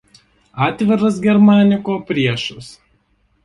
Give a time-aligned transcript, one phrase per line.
[0.67, 2.75] Atviras Germaniko priešas.